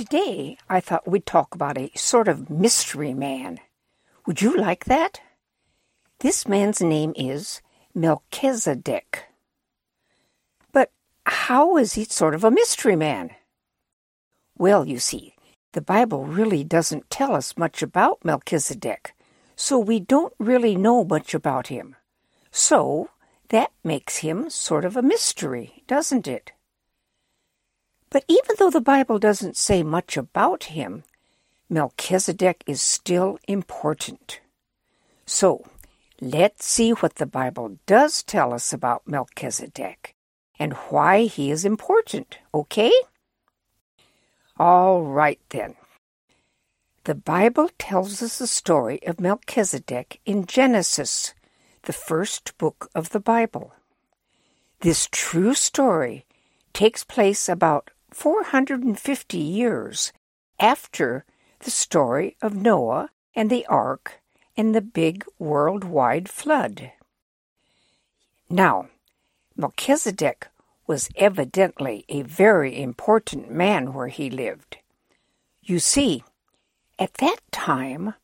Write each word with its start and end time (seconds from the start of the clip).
Today, 0.00 0.56
I 0.66 0.80
thought 0.80 1.06
we'd 1.06 1.26
talk 1.26 1.54
about 1.54 1.76
a 1.76 1.90
sort 1.94 2.26
of 2.26 2.48
mystery 2.48 3.12
man. 3.12 3.60
Would 4.24 4.40
you 4.40 4.56
like 4.56 4.86
that? 4.86 5.20
This 6.20 6.48
man's 6.48 6.80
name 6.80 7.12
is 7.16 7.60
Melchizedek. 7.94 9.26
But 10.72 10.90
how 11.26 11.76
is 11.76 11.92
he 11.92 12.04
sort 12.04 12.34
of 12.34 12.44
a 12.44 12.50
mystery 12.50 12.96
man? 12.96 13.32
Well, 14.56 14.88
you 14.88 14.98
see, 14.98 15.34
the 15.72 15.82
Bible 15.82 16.24
really 16.24 16.64
doesn't 16.64 17.10
tell 17.10 17.36
us 17.36 17.58
much 17.58 17.82
about 17.82 18.24
Melchizedek, 18.24 19.12
so 19.54 19.78
we 19.78 20.00
don't 20.00 20.32
really 20.38 20.76
know 20.76 21.04
much 21.04 21.34
about 21.34 21.66
him. 21.66 21.94
So, 22.50 23.10
that 23.50 23.70
makes 23.84 24.16
him 24.24 24.48
sort 24.48 24.86
of 24.86 24.96
a 24.96 25.02
mystery, 25.02 25.84
doesn't 25.86 26.26
it? 26.26 26.52
But 28.10 28.24
even 28.28 28.56
though 28.58 28.70
the 28.70 28.80
Bible 28.80 29.18
doesn't 29.18 29.56
say 29.56 29.82
much 29.82 30.16
about 30.16 30.64
him, 30.64 31.04
Melchizedek 31.68 32.64
is 32.66 32.82
still 32.82 33.38
important. 33.46 34.40
So, 35.24 35.64
let's 36.20 36.64
see 36.64 36.90
what 36.90 37.14
the 37.14 37.26
Bible 37.26 37.78
does 37.86 38.24
tell 38.24 38.52
us 38.52 38.72
about 38.72 39.06
Melchizedek 39.06 40.16
and 40.58 40.72
why 40.90 41.26
he 41.26 41.52
is 41.52 41.64
important, 41.64 42.38
okay? 42.52 42.92
All 44.58 45.02
right 45.02 45.40
then. 45.50 45.76
The 47.04 47.14
Bible 47.14 47.70
tells 47.78 48.22
us 48.22 48.38
the 48.38 48.46
story 48.46 49.00
of 49.06 49.20
Melchizedek 49.20 50.20
in 50.26 50.44
Genesis, 50.44 51.32
the 51.84 51.92
first 51.92 52.58
book 52.58 52.90
of 52.94 53.10
the 53.10 53.20
Bible. 53.20 53.72
This 54.80 55.08
true 55.10 55.54
story 55.54 56.26
takes 56.72 57.04
place 57.04 57.48
about 57.48 57.90
450 58.14 59.38
years 59.38 60.12
after 60.58 61.24
the 61.60 61.70
story 61.70 62.36
of 62.42 62.54
Noah 62.54 63.10
and 63.34 63.50
the 63.50 63.66
ark 63.66 64.20
and 64.56 64.74
the 64.74 64.80
big 64.80 65.24
worldwide 65.38 66.28
flood. 66.28 66.92
Now, 68.48 68.88
Melchizedek 69.56 70.48
was 70.86 71.08
evidently 71.16 72.04
a 72.08 72.22
very 72.22 72.80
important 72.80 73.50
man 73.50 73.92
where 73.92 74.08
he 74.08 74.28
lived. 74.28 74.78
You 75.62 75.78
see, 75.78 76.24
at 76.98 77.14
that 77.14 77.38
time, 77.52 78.14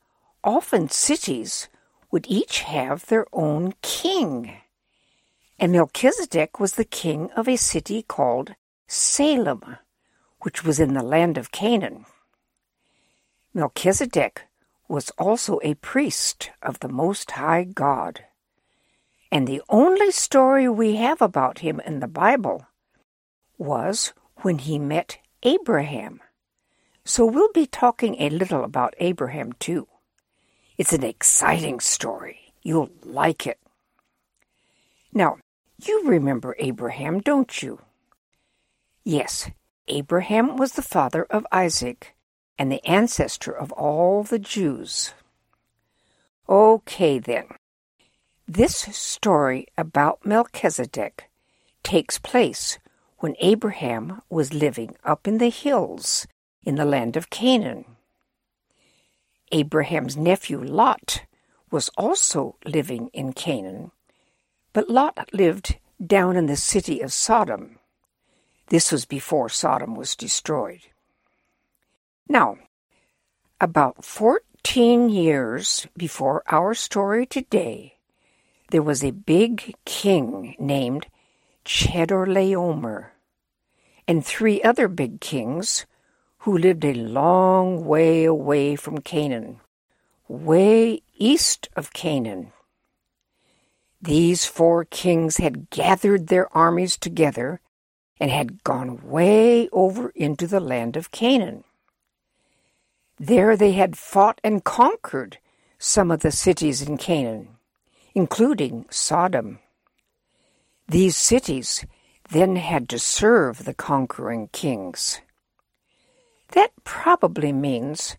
often 0.42 0.88
cities 0.88 1.68
would 2.10 2.26
each 2.28 2.62
have 2.62 3.06
their 3.06 3.26
own 3.32 3.74
king. 3.82 4.56
And 5.58 5.72
Melchizedek 5.72 6.58
was 6.58 6.74
the 6.74 6.84
king 6.84 7.30
of 7.36 7.48
a 7.48 7.56
city 7.56 8.02
called 8.02 8.54
Salem, 8.86 9.76
which 10.40 10.64
was 10.64 10.78
in 10.78 10.94
the 10.94 11.02
land 11.02 11.36
of 11.36 11.50
Canaan. 11.50 12.04
Melchizedek 13.52 14.42
was 14.88 15.10
also 15.18 15.58
a 15.62 15.74
priest 15.74 16.50
of 16.62 16.80
the 16.80 16.88
Most 16.88 17.32
High 17.32 17.64
God. 17.64 18.24
And 19.32 19.46
the 19.46 19.62
only 19.68 20.12
story 20.12 20.68
we 20.68 20.96
have 20.96 21.20
about 21.20 21.58
him 21.58 21.80
in 21.80 22.00
the 22.00 22.08
Bible 22.08 22.66
was 23.58 24.12
when 24.42 24.58
he 24.58 24.78
met 24.78 25.18
Abraham. 25.42 26.20
So 27.04 27.24
we'll 27.24 27.52
be 27.52 27.66
talking 27.66 28.20
a 28.20 28.30
little 28.30 28.62
about 28.62 28.94
Abraham 28.98 29.52
too. 29.54 29.88
It's 30.78 30.92
an 30.92 31.02
exciting 31.02 31.80
story. 31.80 32.52
You'll 32.62 32.90
like 33.02 33.46
it. 33.46 33.58
Now, 35.12 35.38
you 35.82 36.02
remember 36.04 36.54
Abraham, 36.58 37.20
don't 37.20 37.62
you? 37.62 37.80
Yes, 39.08 39.48
Abraham 39.86 40.56
was 40.56 40.72
the 40.72 40.82
father 40.82 41.28
of 41.30 41.46
Isaac 41.52 42.16
and 42.58 42.72
the 42.72 42.84
ancestor 42.84 43.52
of 43.52 43.70
all 43.70 44.24
the 44.24 44.40
Jews. 44.40 45.14
Okay, 46.48 47.20
then. 47.20 47.44
This 48.48 48.74
story 48.74 49.68
about 49.78 50.26
Melchizedek 50.26 51.30
takes 51.84 52.18
place 52.18 52.80
when 53.18 53.36
Abraham 53.38 54.22
was 54.28 54.52
living 54.52 54.96
up 55.04 55.28
in 55.28 55.38
the 55.38 55.50
hills 55.50 56.26
in 56.64 56.74
the 56.74 56.84
land 56.84 57.16
of 57.16 57.30
Canaan. 57.30 57.84
Abraham's 59.52 60.16
nephew 60.16 60.58
Lot 60.58 61.22
was 61.70 61.90
also 61.96 62.56
living 62.64 63.10
in 63.12 63.34
Canaan, 63.34 63.92
but 64.72 64.90
Lot 64.90 65.32
lived 65.32 65.78
down 66.04 66.34
in 66.34 66.46
the 66.46 66.56
city 66.56 67.00
of 67.00 67.12
Sodom. 67.12 67.78
This 68.68 68.90
was 68.90 69.04
before 69.04 69.48
Sodom 69.48 69.94
was 69.94 70.16
destroyed. 70.16 70.80
Now, 72.28 72.58
about 73.60 74.04
14 74.04 75.08
years 75.08 75.86
before 75.96 76.42
our 76.48 76.74
story 76.74 77.26
today, 77.26 77.98
there 78.70 78.82
was 78.82 79.04
a 79.04 79.12
big 79.12 79.74
king 79.84 80.56
named 80.58 81.06
Chedorlaomer, 81.64 83.10
and 84.08 84.24
three 84.24 84.60
other 84.62 84.88
big 84.88 85.20
kings 85.20 85.86
who 86.38 86.58
lived 86.58 86.84
a 86.84 86.94
long 86.94 87.84
way 87.84 88.24
away 88.24 88.74
from 88.74 88.98
Canaan, 88.98 89.60
way 90.28 91.02
east 91.16 91.68
of 91.76 91.92
Canaan. 91.92 92.52
These 94.02 94.44
four 94.44 94.84
kings 94.84 95.36
had 95.38 95.70
gathered 95.70 96.26
their 96.26 96.54
armies 96.56 96.96
together 96.96 97.60
and 98.18 98.30
had 98.30 98.64
gone 98.64 99.00
way 99.02 99.68
over 99.72 100.10
into 100.10 100.46
the 100.46 100.60
land 100.60 100.96
of 100.96 101.10
Canaan. 101.10 101.64
There 103.18 103.56
they 103.56 103.72
had 103.72 103.96
fought 103.96 104.40
and 104.44 104.64
conquered 104.64 105.38
some 105.78 106.10
of 106.10 106.20
the 106.20 106.30
cities 106.30 106.82
in 106.82 106.96
Canaan, 106.96 107.48
including 108.14 108.86
Sodom. 108.90 109.58
These 110.88 111.16
cities 111.16 111.84
then 112.30 112.56
had 112.56 112.88
to 112.90 112.98
serve 112.98 113.64
the 113.64 113.74
conquering 113.74 114.48
kings. 114.48 115.20
That 116.52 116.70
probably 116.84 117.52
means 117.52 118.16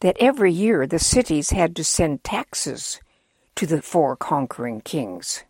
that 0.00 0.16
every 0.20 0.52
year 0.52 0.86
the 0.86 0.98
cities 0.98 1.50
had 1.50 1.74
to 1.76 1.84
send 1.84 2.24
taxes 2.24 3.00
to 3.56 3.66
the 3.66 3.82
four 3.82 4.16
conquering 4.16 4.80
kings. 4.80 5.44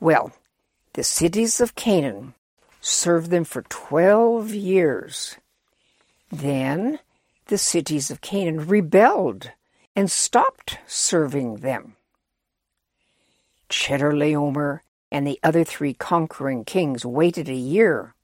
Well, 0.00 0.32
the 0.94 1.04
cities 1.04 1.60
of 1.60 1.74
Canaan 1.74 2.34
served 2.80 3.30
them 3.30 3.44
for 3.44 3.62
twelve 3.62 4.50
years. 4.50 5.36
Then 6.30 6.98
the 7.46 7.58
cities 7.58 8.10
of 8.10 8.20
Canaan 8.20 8.66
rebelled 8.66 9.50
and 9.96 10.10
stopped 10.10 10.78
serving 10.86 11.56
them. 11.56 11.96
Chedorlaomer 13.68 14.80
and 15.10 15.26
the 15.26 15.40
other 15.42 15.64
three 15.64 15.94
conquering 15.94 16.64
kings 16.64 17.04
waited 17.04 17.48
a 17.48 17.54
year, 17.54 18.14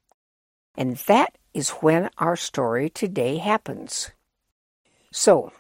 and 0.77 0.97
that 1.09 1.37
is 1.53 1.71
when 1.71 2.11
our 2.19 2.37
story 2.37 2.89
today 2.89 3.39
happens. 3.39 4.11
So, 5.13 5.53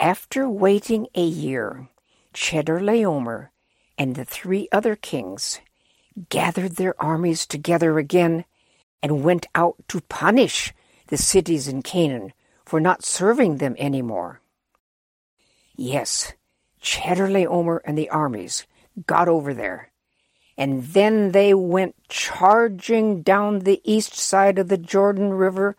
after 0.00 0.48
waiting 0.48 1.06
a 1.14 1.24
year, 1.24 1.88
Chedorlaomer 2.34 3.48
and 3.96 4.14
the 4.14 4.24
three 4.24 4.68
other 4.72 4.96
kings 4.96 5.60
gathered 6.28 6.76
their 6.76 7.00
armies 7.00 7.46
together 7.46 7.98
again 7.98 8.44
and 9.02 9.24
went 9.24 9.46
out 9.54 9.76
to 9.88 10.00
punish 10.02 10.72
the 11.08 11.16
cities 11.16 11.68
in 11.68 11.82
Canaan 11.82 12.32
for 12.64 12.80
not 12.80 13.04
serving 13.04 13.56
them 13.56 13.74
any 13.78 14.02
more. 14.02 14.40
Yes, 15.76 16.34
Chedorlaomer 16.82 17.80
and 17.84 17.96
the 17.96 18.10
armies 18.10 18.66
got 19.06 19.28
over 19.28 19.54
there. 19.54 19.90
And 20.56 20.82
then 20.82 21.30
they 21.30 21.54
went 21.54 21.94
charging 22.08 23.22
down 23.22 23.60
the 23.60 23.80
east 23.84 24.14
side 24.14 24.58
of 24.58 24.68
the 24.68 24.78
Jordan 24.78 25.32
River, 25.32 25.76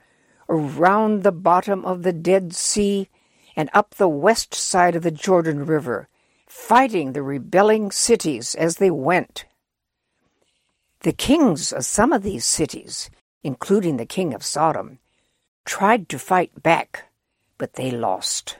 around 0.47 1.21
the 1.21 1.33
bottom 1.33 1.85
of 1.85 2.03
the 2.03 2.13
Dead 2.13 2.55
Sea, 2.55 3.09
and 3.55 3.69
up 3.73 3.95
the 3.95 4.07
west 4.07 4.55
side 4.55 4.95
of 4.95 5.03
the 5.03 5.11
Jordan 5.11 5.65
River, 5.65 6.07
fighting 6.47 7.11
the 7.11 7.21
rebelling 7.21 7.91
cities 7.91 8.55
as 8.55 8.77
they 8.77 8.89
went. 8.89 9.45
The 11.01 11.13
kings 11.13 11.71
of 11.71 11.85
some 11.85 12.11
of 12.11 12.23
these 12.23 12.45
cities, 12.45 13.09
including 13.41 13.95
the 13.95 14.05
king 14.05 14.33
of 14.33 14.43
Sodom, 14.43 14.99
tried 15.63 16.09
to 16.09 16.19
fight 16.19 16.61
back, 16.61 17.05
but 17.57 17.75
they 17.75 17.89
lost. 17.89 18.57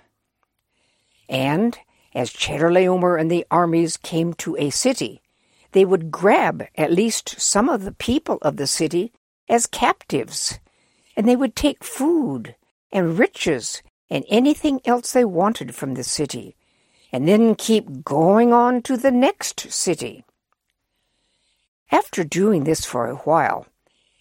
And 1.27 1.77
as 2.15 2.31
Chedorlaomer 2.31 3.19
and 3.19 3.29
the 3.29 3.45
armies 3.51 3.97
came 3.97 4.33
to 4.35 4.55
a 4.57 4.69
city, 4.69 5.21
they 5.73 5.83
would 5.83 6.11
grab 6.11 6.65
at 6.75 6.93
least 6.93 7.41
some 7.41 7.67
of 7.67 7.83
the 7.83 7.91
people 7.91 8.37
of 8.41 8.55
the 8.55 8.67
city 8.67 9.11
as 9.49 9.67
captives, 9.67 10.59
and 11.17 11.27
they 11.27 11.35
would 11.35 11.57
take 11.57 11.83
food 11.83 12.55
and 12.89 13.19
riches 13.19 13.83
and 14.09 14.23
anything 14.29 14.79
else 14.85 15.11
they 15.11 15.25
wanted 15.25 15.75
from 15.75 15.95
the 15.95 16.05
city, 16.05 16.55
and 17.11 17.27
then 17.27 17.53
keep 17.53 18.05
going 18.05 18.53
on 18.53 18.81
to 18.83 18.95
the 18.95 19.11
next 19.11 19.71
city. 19.71 20.23
After 21.91 22.23
doing 22.23 22.63
this 22.63 22.85
for 22.85 23.07
a 23.07 23.15
while, 23.15 23.65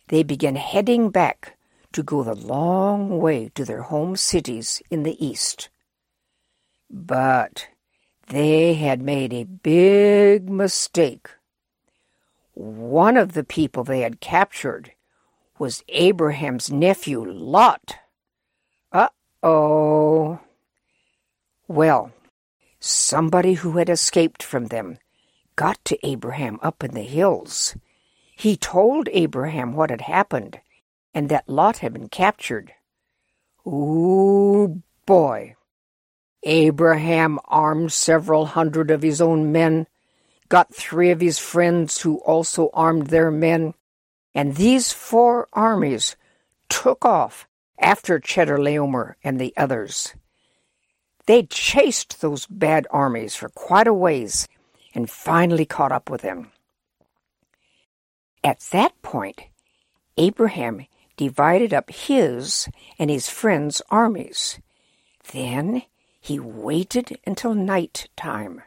they 0.08 0.22
began 0.22 0.56
heading 0.56 1.10
back 1.10 1.56
to 1.92 2.02
go 2.02 2.22
the 2.22 2.34
long 2.34 3.18
way 3.18 3.50
to 3.54 3.64
their 3.64 3.82
home 3.82 4.16
cities 4.16 4.82
in 4.90 5.02
the 5.02 5.22
east. 5.24 5.68
But 6.90 7.68
they 8.28 8.74
had 8.74 9.02
made 9.02 9.32
a 9.32 9.44
big 9.44 10.48
mistake. 10.48 11.28
One 12.54 13.16
of 13.16 13.32
the 13.32 13.44
people 13.44 13.84
they 13.84 14.00
had 14.00 14.20
captured 14.20 14.92
was 15.58 15.84
Abraham's 15.88 16.70
nephew 16.70 17.24
Lot. 17.24 17.96
Uh 18.92 19.08
oh. 19.42 20.40
Well, 21.66 22.12
somebody 22.80 23.54
who 23.54 23.72
had 23.72 23.88
escaped 23.88 24.42
from 24.42 24.66
them 24.66 24.98
got 25.58 25.84
to 25.84 25.98
Abraham 26.06 26.60
up 26.62 26.84
in 26.84 26.92
the 26.92 27.02
hills. 27.02 27.74
He 28.36 28.56
told 28.56 29.08
Abraham 29.10 29.72
what 29.72 29.90
had 29.90 30.02
happened 30.02 30.60
and 31.12 31.28
that 31.28 31.48
Lot 31.48 31.78
had 31.78 31.92
been 31.92 32.08
captured. 32.08 32.74
Ooh, 33.66 34.80
boy. 35.04 35.56
Abraham 36.44 37.40
armed 37.46 37.92
several 37.92 38.46
hundred 38.46 38.92
of 38.92 39.02
his 39.02 39.20
own 39.20 39.50
men, 39.50 39.88
got 40.48 40.72
three 40.72 41.10
of 41.10 41.20
his 41.20 41.40
friends 41.40 42.02
who 42.02 42.18
also 42.18 42.70
armed 42.72 43.08
their 43.08 43.32
men, 43.32 43.74
and 44.32 44.54
these 44.54 44.92
four 44.92 45.48
armies 45.52 46.14
took 46.68 47.04
off 47.04 47.48
after 47.80 48.20
Chedorlaomer 48.20 49.14
and 49.24 49.40
the 49.40 49.52
others. 49.56 50.14
They 51.26 51.42
chased 51.42 52.20
those 52.20 52.46
bad 52.46 52.86
armies 52.92 53.34
for 53.34 53.48
quite 53.48 53.88
a 53.88 53.92
ways 53.92 54.46
and 54.98 55.08
finally 55.08 55.64
caught 55.64 55.92
up 55.92 56.10
with 56.10 56.22
them. 56.22 56.50
At 58.42 58.58
that 58.72 59.00
point, 59.00 59.42
Abraham 60.16 60.86
divided 61.16 61.72
up 61.72 61.88
his 61.88 62.68
and 62.98 63.08
his 63.08 63.28
friends' 63.28 63.80
armies. 63.92 64.58
Then 65.30 65.82
he 66.20 66.40
waited 66.40 67.16
until 67.24 67.54
night 67.54 68.08
time. 68.16 68.62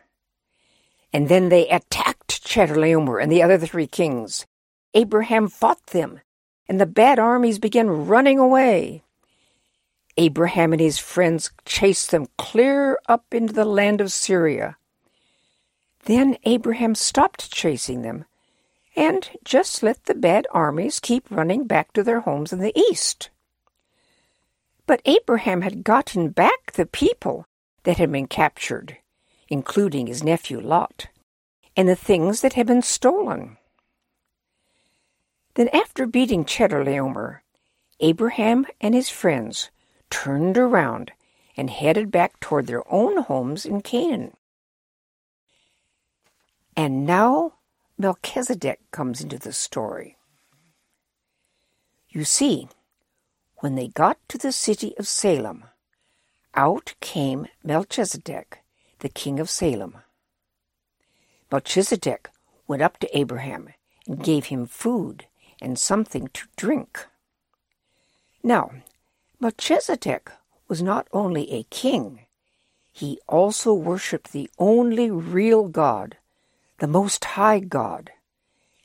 And 1.12 1.28
then 1.28 1.50
they 1.50 1.68
attacked 1.68 2.46
Chedorlaomer 2.46 3.22
and 3.22 3.30
the 3.30 3.44
other 3.44 3.58
three 3.58 3.88
kings. 3.88 4.46
Abraham 4.94 5.50
fought 5.50 5.88
them, 5.88 6.22
and 6.70 6.80
the 6.80 6.86
bad 6.86 7.20
armies 7.20 7.60
began 7.60 8.08
running 8.08 8.40
away. 8.40 9.04
Abraham 10.16 10.72
and 10.72 10.80
his 10.80 10.98
friends 10.98 11.52
chased 11.66 12.12
them 12.12 12.28
clear 12.38 12.98
up 13.10 13.34
into 13.34 13.52
the 13.52 13.66
land 13.66 14.00
of 14.00 14.14
Syria. 14.14 14.78
Then 16.06 16.38
Abraham 16.44 16.96
stopped 16.96 17.52
chasing 17.52 18.02
them 18.02 18.26
and 18.96 19.30
just 19.44 19.84
let 19.84 20.06
the 20.06 20.16
bad 20.16 20.48
armies 20.52 21.00
keep 21.00 21.30
running 21.30 21.66
back 21.66 21.94
to 21.94 22.04
their 22.04 22.22
homes 22.22 22.52
in 22.52 22.60
the 22.60 22.78
east. 22.78 23.30
But 24.86 25.02
Abraham 25.06 25.62
had 25.62 25.84
gotten 25.84 26.30
back 26.30 26.74
the 26.74 26.86
people 26.86 27.46
that 27.84 27.98
had 27.98 28.12
been 28.12 28.28
captured, 28.28 28.98
including 29.48 30.08
his 30.08 30.24
nephew 30.24 30.60
Lot, 30.60 31.08
and 31.78 31.88
the 31.88 31.96
things 31.96 32.42
that 32.42 32.54
had 32.54 32.68
been 32.68 32.82
stolen. 32.82 33.58
Then, 35.54 35.70
after 35.70 36.06
beating 36.06 36.46
Chedorlaomer, 36.46 37.40
Abraham 38.00 38.66
and 38.80 38.94
his 38.94 39.10
friends 39.10 39.70
turned 40.10 40.58
around 40.58 41.12
and 41.56 41.70
headed 41.70 42.12
back 42.12 42.40
toward 42.40 42.68
their 42.68 42.84
own 42.92 43.18
homes 43.24 43.66
in 43.66 43.82
Canaan. 43.82 44.36
And 46.76 47.06
now 47.06 47.54
Melchizedek 47.98 48.80
comes 48.92 49.22
into 49.22 49.38
the 49.38 49.54
story. 49.54 50.18
You 52.10 52.24
see, 52.24 52.68
when 53.58 53.76
they 53.76 53.88
got 53.88 54.18
to 54.30 54.38
the 54.38 54.52
city 54.52 54.94
of 54.98 55.08
Salem, 55.08 55.66
out 56.56 56.96
came 57.00 57.48
Melchizedek, 57.64 58.60
the 59.00 59.10
king 59.10 59.40
of 59.40 59.50
Salem. 59.50 59.98
Melchizedek 61.52 62.30
went 62.68 62.82
up 62.82 62.98
to 63.00 63.18
Abraham 63.18 63.70
and 64.08 64.24
gave 64.24 64.46
him 64.46 64.66
food 64.66 65.28
and 65.62 65.78
something 65.78 66.28
to 66.34 66.48
drink. 66.56 67.06
Now, 68.44 68.72
Melchizedek 69.40 70.32
was 70.68 70.82
not 70.82 71.08
only 71.14 71.52
a 71.52 71.64
king, 71.64 72.26
he 72.92 73.20
also 73.28 73.74
worshipped 73.74 74.32
the 74.32 74.50
only 74.58 75.12
real 75.12 75.68
God, 75.68 76.18
the 76.82 76.88
Most 76.88 77.24
High 77.24 77.60
God, 77.60 78.10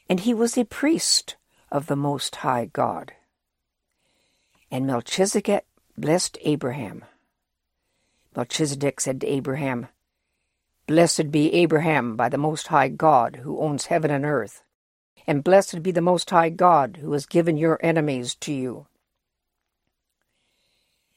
and 0.07 0.21
he 0.21 0.35
was 0.35 0.59
a 0.59 0.67
priest 0.67 1.37
of 1.73 1.87
the 1.87 1.97
Most 1.97 2.37
High 2.37 2.67
God. 2.67 3.15
And 4.71 4.87
Melchizedek 4.87 5.65
blessed 5.97 6.37
Abraham. 6.43 7.07
Melchizedek 8.37 9.01
said 9.01 9.23
to 9.23 9.27
Abraham, 9.27 9.87
Blessed 10.87 11.31
be 11.31 11.55
Abraham 11.55 12.17
by 12.17 12.29
the 12.29 12.37
Most 12.37 12.67
High 12.67 12.89
God 12.89 13.37
who 13.37 13.61
owns 13.61 13.87
heaven 13.87 14.11
and 14.11 14.27
earth, 14.27 14.63
and 15.27 15.43
blessed 15.43 15.83
be 15.83 15.91
the 15.91 16.03
Most 16.03 16.29
High 16.29 16.51
God 16.51 16.99
who 17.01 17.13
has 17.13 17.25
given 17.25 17.57
your 17.57 17.81
enemies 17.83 18.35
to 18.41 18.53
you. 18.53 18.89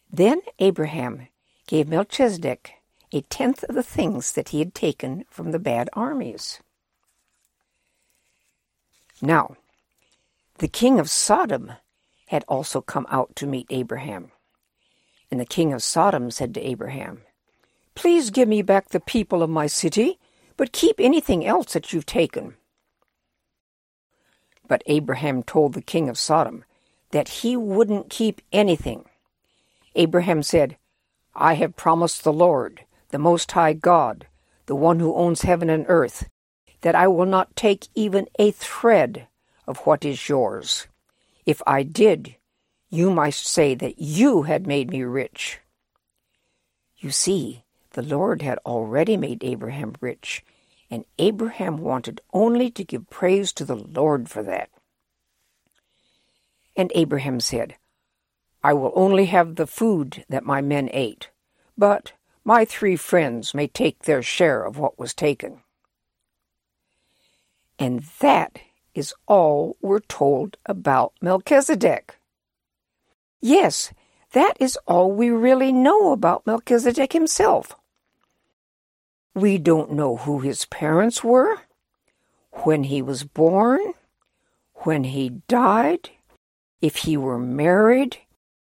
Then 0.10 0.40
Abraham 0.60 1.28
gave 1.68 1.90
Melchizedek 1.90 2.76
a 3.12 3.20
tenth 3.20 3.66
of 3.66 3.76
the 3.76 3.84
things 3.84 4.32
that 4.32 4.50
he 4.50 4.60
had 4.60 4.74
taken 4.74 5.26
from 5.30 5.52
the 5.52 5.60
bad 5.60 5.90
armies. 5.92 6.62
Now, 9.22 9.56
the 10.60 10.68
king 10.68 11.00
of 11.00 11.10
Sodom 11.10 11.74
had 12.28 12.46
also 12.48 12.82
come 12.82 13.08
out 13.10 13.36
to 13.36 13.48
meet 13.48 13.68
Abraham. 13.70 14.32
And 15.32 15.40
the 15.40 15.46
king 15.46 15.74
of 15.74 15.84
Sodom 15.84 16.32
said 16.32 16.54
to 16.54 16.62
Abraham, 16.62 17.22
Please 17.96 18.30
give 18.30 18.48
me 18.48 18.62
back 18.62 18.90
the 18.90 19.00
people 19.00 19.44
of 19.44 19.50
my 19.50 19.68
city, 19.68 20.20
but 20.58 20.72
keep 20.72 21.00
anything 21.00 21.46
else 21.46 21.74
that 21.74 21.92
you've 21.92 22.06
taken. 22.06 22.56
But 24.68 24.84
Abraham 24.86 25.44
told 25.44 25.74
the 25.74 25.82
king 25.82 26.08
of 26.08 26.18
Sodom 26.18 26.64
that 27.12 27.30
he 27.30 27.58
wouldn't 27.58 28.10
keep 28.10 28.42
anything. 28.54 29.06
Abraham 29.96 30.44
said, 30.44 30.78
I 31.36 31.56
have 31.56 31.76
promised 31.76 32.24
the 32.24 32.34
Lord, 32.34 32.86
the 33.10 33.18
Most 33.18 33.52
High 33.52 33.74
God, 33.74 34.28
the 34.68 34.76
one 34.76 35.00
who 35.00 35.16
owns 35.16 35.42
heaven 35.42 35.70
and 35.70 35.86
earth, 35.88 36.30
that 36.82 36.96
I 36.96 37.08
will 37.08 37.26
not 37.26 37.56
take 37.56 37.88
even 37.96 38.28
a 38.38 38.52
thread 38.52 39.28
of 39.68 39.80
what 39.80 40.06
is 40.06 40.30
yours. 40.30 40.88
If 41.46 41.62
I 41.68 41.84
did, 41.84 42.36
you 42.90 43.12
might 43.12 43.34
say 43.34 43.76
that 43.76 44.00
you 44.00 44.44
had 44.44 44.66
made 44.66 44.90
me 44.90 45.04
rich. 45.04 45.60
You 46.98 47.12
see, 47.12 47.64
the 47.92 48.02
Lord 48.02 48.42
had 48.42 48.60
already 48.66 49.18
made 49.18 49.44
Abraham 49.44 49.96
rich, 50.02 50.44
and 50.90 51.06
Abraham 51.18 51.78
wanted 51.78 52.22
only 52.34 52.72
to 52.72 52.84
give 52.84 53.10
praise 53.10 53.54
to 53.54 53.66
the 53.66 53.76
Lord 53.76 54.30
for 54.30 54.44
that. 54.44 54.70
And 56.76 56.92
Abraham 56.96 57.40
said, 57.40 57.76
I 58.64 58.74
will 58.74 58.92
only 58.96 59.26
have 59.26 59.56
the 59.56 59.68
food 59.68 60.26
that 60.30 60.44
my 60.44 60.62
men 60.62 60.90
ate, 60.92 61.30
but 61.78 62.14
my 62.44 62.66
three 62.66 62.96
friends 62.96 63.54
may 63.54 63.68
take 63.68 64.04
their 64.04 64.22
share 64.22 64.64
of 64.64 64.78
what 64.78 65.00
was 65.00 65.14
taken. 65.14 65.62
And 67.80 68.04
that 68.20 68.60
is 68.94 69.14
all 69.26 69.78
we're 69.82 70.02
told 70.02 70.58
about 70.66 71.14
Melchizedek. 71.22 72.20
Yes, 73.42 73.94
that 74.34 74.58
is 74.60 74.78
all 74.86 75.12
we 75.12 75.30
really 75.30 75.72
know 75.72 76.12
about 76.12 76.46
Melchizedek 76.46 77.14
himself. 77.14 77.76
We 79.34 79.58
don't 79.58 79.94
know 79.94 80.18
who 80.18 80.40
his 80.40 80.66
parents 80.66 81.24
were, 81.24 81.62
when 82.64 82.84
he 82.84 83.02
was 83.02 83.24
born, 83.24 83.94
when 84.84 85.06
he 85.06 85.30
died, 85.48 86.10
if 86.82 86.98
he 86.98 87.16
were 87.16 87.40
married, 87.40 88.18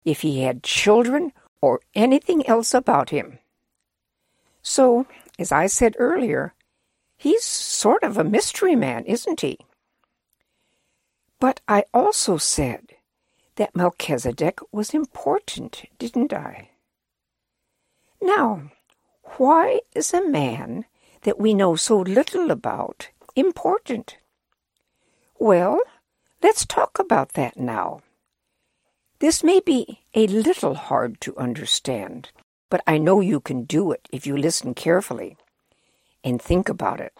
if 0.03 0.21
he 0.21 0.41
had 0.41 0.63
children, 0.63 1.31
or 1.61 1.81
anything 1.93 2.45
else 2.47 2.73
about 2.73 3.11
him. 3.11 3.37
So, 4.63 5.05
as 5.37 5.51
I 5.51 5.67
said 5.67 5.95
earlier, 5.99 6.53
He's 7.23 7.45
sort 7.45 8.03
of 8.03 8.17
a 8.17 8.25
mystery 8.25 8.75
man, 8.75 9.05
isn't 9.05 9.39
he? 9.39 9.57
But 11.39 11.61
I 11.69 11.85
also 11.93 12.35
said 12.35 12.95
that 13.55 13.73
Melchizedek 13.73 14.59
was 14.73 14.93
important, 14.93 15.83
didn't 15.97 16.33
I? 16.33 16.71
Now, 18.21 18.71
why 19.37 19.79
is 19.95 20.13
a 20.13 20.27
man 20.27 20.83
that 21.21 21.39
we 21.39 21.53
know 21.53 21.77
so 21.77 22.01
little 22.01 22.51
about 22.51 23.07
important? 23.37 24.17
Well, 25.39 25.79
let's 26.41 26.65
talk 26.65 26.99
about 26.99 27.35
that 27.35 27.55
now. 27.55 28.01
This 29.19 29.45
may 29.45 29.61
be 29.61 30.01
a 30.13 30.27
little 30.27 30.75
hard 30.75 31.21
to 31.21 31.37
understand, 31.37 32.31
but 32.69 32.81
I 32.85 32.97
know 32.97 33.21
you 33.21 33.39
can 33.39 33.63
do 33.63 33.93
it 33.93 34.09
if 34.11 34.27
you 34.27 34.35
listen 34.35 34.73
carefully 34.73 35.37
and 36.23 36.41
think 36.41 36.69
about 36.69 36.99
it. 36.99 37.13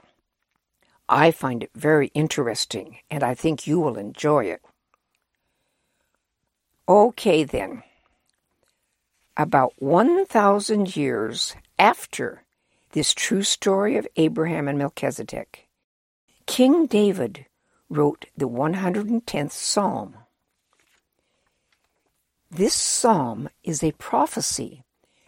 I 1.09 1.31
find 1.31 1.63
it 1.63 1.71
very 1.75 2.07
interesting, 2.13 2.97
and 3.11 3.23
I 3.23 3.33
think 3.33 3.67
you 3.67 3.79
will 3.79 3.97
enjoy 3.97 4.45
it. 4.45 4.61
Okay, 6.87 7.43
then. 7.43 7.83
About 9.35 9.73
1,000 9.79 10.95
years 10.95 11.55
after 11.79 12.43
this 12.91 13.13
true 13.13 13.43
story 13.43 13.97
of 13.97 14.07
Abraham 14.15 14.67
and 14.67 14.77
Melchizedek, 14.77 15.67
King 16.45 16.85
David 16.85 17.45
wrote 17.89 18.25
the 18.37 18.47
110th 18.47 19.51
Psalm. 19.51 20.15
This 22.51 22.75
psalm 22.75 23.49
is 23.63 23.83
a 23.83 23.93
prophecy 23.93 24.83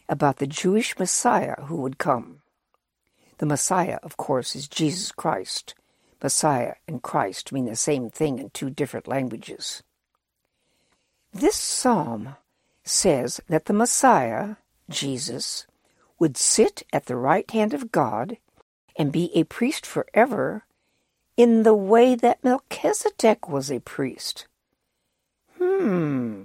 about 0.08 0.38
the 0.38 0.48
Jewish 0.48 0.98
Messiah 1.00 1.63
who 1.63 1.77
would 1.77 1.98
come. 1.98 2.41
The 3.38 3.46
Messiah, 3.46 4.00
of 4.01 4.18
course, 4.18 4.56
is 4.56 4.68
Jesus 4.68 5.12
Christ. 5.12 5.75
Messiah 6.22 6.75
and 6.88 7.04
Christ 7.04 7.51
mean 7.51 7.65
the 7.65 7.75
same 7.75 8.10
thing 8.10 8.39
in 8.39 8.50
two 8.50 8.70
different 8.70 9.08
languages. 9.08 9.84
This 11.34 11.56
psalm 11.56 12.36
says 12.84 13.42
that 13.50 13.65
the 13.65 13.74
Messiah, 13.74 14.56
Jesus, 14.89 15.68
would 16.18 16.38
sit 16.38 16.84
at 16.94 17.08
the 17.08 17.18
right 17.18 17.50
hand 17.51 17.74
of 17.74 17.92
God 17.92 18.38
and 18.96 19.12
be 19.12 19.30
a 19.36 19.44
priest 19.44 19.86
forever 19.86 20.63
in 21.36 21.63
the 21.63 21.75
way 21.75 22.15
that 22.15 22.44
Melchizedek 22.44 23.50
was 23.50 23.70
a 23.70 23.82
priest. 23.82 24.48
Hmm. 25.58 26.44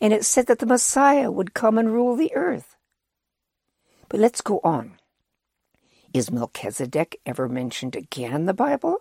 And 0.00 0.12
it 0.12 0.24
said 0.24 0.46
that 0.48 0.58
the 0.58 0.66
Messiah 0.66 1.30
would 1.30 1.54
come 1.54 1.78
and 1.78 1.92
rule 1.92 2.16
the 2.16 2.34
earth. 2.34 2.76
But 4.08 4.20
let's 4.20 4.42
go 4.42 4.60
on. 4.62 4.98
Is 6.12 6.30
Melchizedek 6.30 7.20
ever 7.24 7.48
mentioned 7.48 7.96
again 7.96 8.34
in 8.34 8.44
the 8.44 8.52
Bible? 8.52 8.98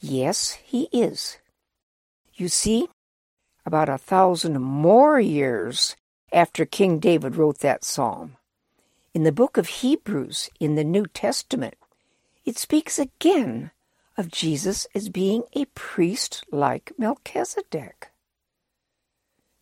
Yes, 0.00 0.52
he 0.52 0.88
is. 0.92 1.38
You 2.34 2.48
see, 2.48 2.88
about 3.64 3.88
a 3.88 3.96
thousand 3.96 4.60
more 4.60 5.18
years 5.18 5.96
after 6.30 6.66
King 6.66 6.98
David 6.98 7.36
wrote 7.36 7.60
that 7.60 7.84
psalm, 7.84 8.36
in 9.14 9.22
the 9.22 9.32
book 9.32 9.56
of 9.56 9.68
Hebrews 9.68 10.50
in 10.60 10.74
the 10.74 10.84
New 10.84 11.06
Testament, 11.06 11.74
it 12.44 12.58
speaks 12.58 12.98
again 12.98 13.70
of 14.18 14.30
Jesus 14.30 14.86
as 14.94 15.08
being 15.08 15.44
a 15.54 15.64
priest 15.66 16.44
like 16.52 16.92
Melchizedek. 16.98 18.10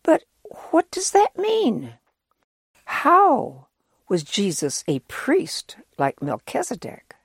But 0.03 0.23
what 0.71 0.91
does 0.91 1.11
that 1.11 1.37
mean? 1.37 1.93
How 2.83 3.66
was 4.09 4.23
Jesus 4.23 4.83
a 4.87 4.99
priest 4.99 5.77
like 5.97 6.21
Melchizedek? 6.21 7.15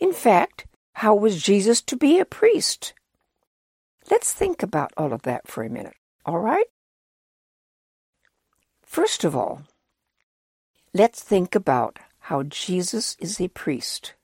In 0.00 0.12
fact, 0.12 0.66
how 0.94 1.14
was 1.14 1.42
Jesus 1.42 1.80
to 1.82 1.96
be 1.96 2.18
a 2.18 2.24
priest? 2.24 2.94
Let's 4.10 4.32
think 4.32 4.62
about 4.62 4.92
all 4.96 5.12
of 5.12 5.22
that 5.22 5.48
for 5.48 5.64
a 5.64 5.70
minute, 5.70 5.96
all 6.24 6.38
right? 6.38 6.66
First 8.82 9.24
of 9.24 9.34
all, 9.34 9.62
let's 10.92 11.22
think 11.22 11.54
about 11.54 11.98
how 12.20 12.44
Jesus 12.44 13.16
is 13.18 13.40
a 13.40 13.48
priest. 13.48 14.14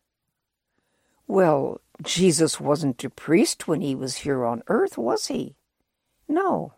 Well, 1.27 1.81
Jesus 2.03 2.61
wasn't 2.61 3.05
a 3.05 3.11
priest 3.11 3.67
when 3.67 3.81
he 3.81 3.95
was 3.95 4.19
here 4.19 4.45
on 4.45 4.63
earth, 4.69 4.97
was 4.97 5.27
he? 5.27 5.57
No. 6.29 6.75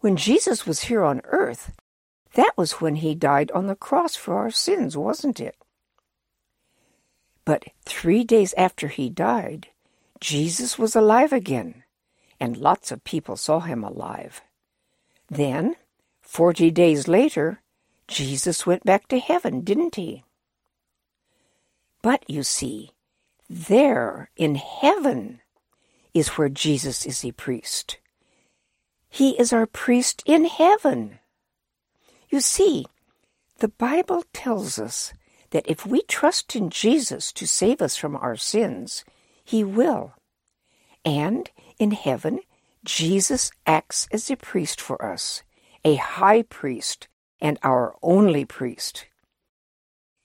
When 0.00 0.16
Jesus 0.16 0.66
was 0.66 0.82
here 0.82 1.02
on 1.02 1.22
earth, 1.24 1.72
that 2.38 2.56
was 2.56 2.80
when 2.80 2.94
he 2.94 3.16
died 3.16 3.50
on 3.50 3.66
the 3.66 3.74
cross 3.74 4.14
for 4.14 4.36
our 4.36 4.50
sins, 4.52 4.96
wasn't 4.96 5.40
it? 5.40 5.56
But 7.44 7.64
three 7.84 8.22
days 8.22 8.54
after 8.56 8.86
he 8.86 9.10
died, 9.10 9.66
Jesus 10.20 10.78
was 10.78 10.94
alive 10.94 11.32
again, 11.32 11.82
and 12.38 12.56
lots 12.56 12.92
of 12.92 13.02
people 13.02 13.36
saw 13.36 13.58
him 13.58 13.82
alive. 13.82 14.40
Then, 15.28 15.74
forty 16.22 16.70
days 16.70 17.08
later, 17.08 17.60
Jesus 18.06 18.64
went 18.64 18.84
back 18.84 19.08
to 19.08 19.18
heaven, 19.18 19.62
didn't 19.62 19.96
he? 19.96 20.22
But 22.02 22.22
you 22.30 22.44
see, 22.44 22.92
there 23.50 24.30
in 24.36 24.54
heaven 24.54 25.40
is 26.14 26.38
where 26.38 26.48
Jesus 26.48 27.04
is 27.04 27.24
a 27.24 27.32
priest. 27.32 27.98
He 29.10 29.30
is 29.40 29.52
our 29.52 29.66
priest 29.66 30.22
in 30.24 30.44
heaven. 30.44 31.18
You 32.28 32.40
see, 32.40 32.86
the 33.58 33.68
Bible 33.68 34.24
tells 34.32 34.78
us 34.78 35.12
that 35.50 35.68
if 35.68 35.86
we 35.86 36.02
trust 36.02 36.54
in 36.54 36.70
Jesus 36.70 37.32
to 37.32 37.46
save 37.46 37.80
us 37.80 37.96
from 37.96 38.16
our 38.16 38.36
sins, 38.36 39.04
He 39.44 39.64
will. 39.64 40.14
And 41.04 41.50
in 41.78 41.92
heaven, 41.92 42.40
Jesus 42.84 43.50
acts 43.66 44.08
as 44.12 44.30
a 44.30 44.36
priest 44.36 44.80
for 44.80 45.02
us, 45.04 45.42
a 45.84 45.96
high 45.96 46.42
priest, 46.42 47.08
and 47.40 47.58
our 47.62 47.96
only 48.02 48.44
priest. 48.44 49.06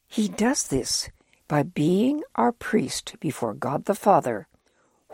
He 0.08 0.28
does 0.28 0.68
this 0.68 1.10
by 1.48 1.64
being 1.64 2.24
our 2.36 2.52
priest 2.52 3.16
before 3.20 3.54
God 3.54 3.86
the 3.86 3.96
Father 3.96 4.48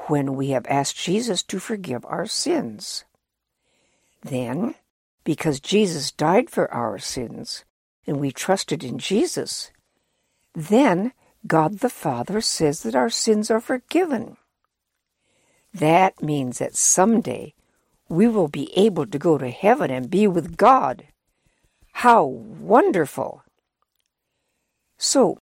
when 0.07 0.35
we 0.35 0.49
have 0.49 0.65
asked 0.67 0.97
Jesus 0.97 1.43
to 1.43 1.59
forgive 1.59 2.05
our 2.05 2.25
sins. 2.25 3.05
Then, 4.21 4.75
because 5.23 5.59
Jesus 5.59 6.11
died 6.11 6.49
for 6.49 6.71
our 6.73 6.97
sins 6.97 7.65
and 8.07 8.19
we 8.19 8.31
trusted 8.31 8.83
in 8.83 8.97
Jesus, 8.97 9.71
then 10.55 11.13
God 11.47 11.79
the 11.79 11.89
Father 11.89 12.41
says 12.41 12.83
that 12.83 12.95
our 12.95 13.09
sins 13.09 13.51
are 13.51 13.61
forgiven. 13.61 14.37
That 15.73 16.21
means 16.21 16.57
that 16.59 16.75
someday 16.75 17.53
we 18.09 18.27
will 18.27 18.47
be 18.47 18.75
able 18.77 19.05
to 19.05 19.19
go 19.19 19.37
to 19.37 19.49
heaven 19.49 19.91
and 19.91 20.09
be 20.09 20.27
with 20.27 20.57
God. 20.57 21.05
How 21.93 22.23
wonderful! 22.23 23.43
So, 24.97 25.37